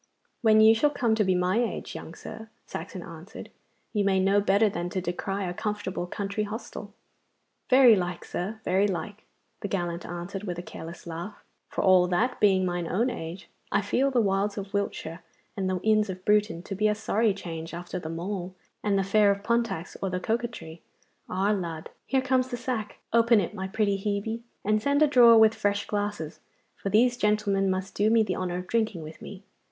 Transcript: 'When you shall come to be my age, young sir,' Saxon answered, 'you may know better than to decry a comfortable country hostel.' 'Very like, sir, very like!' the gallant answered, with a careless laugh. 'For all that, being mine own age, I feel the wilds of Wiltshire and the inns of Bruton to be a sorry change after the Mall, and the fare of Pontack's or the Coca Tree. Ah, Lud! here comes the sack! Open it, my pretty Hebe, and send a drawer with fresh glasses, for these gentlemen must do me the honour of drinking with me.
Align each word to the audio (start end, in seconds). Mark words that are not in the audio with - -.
'When 0.41 0.61
you 0.61 0.73
shall 0.73 0.89
come 0.89 1.13
to 1.13 1.23
be 1.23 1.35
my 1.35 1.59
age, 1.59 1.93
young 1.93 2.15
sir,' 2.15 2.49
Saxon 2.65 3.03
answered, 3.03 3.51
'you 3.93 4.03
may 4.03 4.19
know 4.19 4.41
better 4.41 4.67
than 4.67 4.89
to 4.89 4.99
decry 4.99 5.43
a 5.43 5.53
comfortable 5.53 6.07
country 6.07 6.43
hostel.' 6.45 6.91
'Very 7.69 7.95
like, 7.95 8.25
sir, 8.25 8.59
very 8.65 8.87
like!' 8.87 9.25
the 9.59 9.67
gallant 9.67 10.03
answered, 10.03 10.43
with 10.45 10.57
a 10.57 10.63
careless 10.63 11.05
laugh. 11.05 11.43
'For 11.69 11.83
all 11.83 12.07
that, 12.07 12.39
being 12.39 12.65
mine 12.65 12.87
own 12.87 13.11
age, 13.11 13.47
I 13.71 13.81
feel 13.81 14.09
the 14.09 14.21
wilds 14.23 14.57
of 14.57 14.73
Wiltshire 14.73 15.21
and 15.55 15.69
the 15.69 15.79
inns 15.83 16.09
of 16.09 16.25
Bruton 16.25 16.63
to 16.63 16.73
be 16.73 16.87
a 16.87 16.95
sorry 16.95 17.31
change 17.35 17.71
after 17.71 17.99
the 17.99 18.09
Mall, 18.09 18.55
and 18.83 18.97
the 18.97 19.03
fare 19.03 19.29
of 19.29 19.43
Pontack's 19.43 19.95
or 20.01 20.09
the 20.09 20.19
Coca 20.19 20.47
Tree. 20.47 20.81
Ah, 21.29 21.51
Lud! 21.51 21.91
here 22.07 22.23
comes 22.23 22.47
the 22.47 22.57
sack! 22.57 22.97
Open 23.13 23.39
it, 23.39 23.53
my 23.53 23.67
pretty 23.67 23.97
Hebe, 23.99 24.41
and 24.65 24.81
send 24.81 25.03
a 25.03 25.07
drawer 25.07 25.37
with 25.37 25.53
fresh 25.53 25.85
glasses, 25.85 26.39
for 26.75 26.89
these 26.89 27.17
gentlemen 27.17 27.69
must 27.69 27.93
do 27.93 28.09
me 28.09 28.23
the 28.23 28.35
honour 28.35 28.57
of 28.57 28.65
drinking 28.65 29.03
with 29.03 29.21
me. 29.21 29.43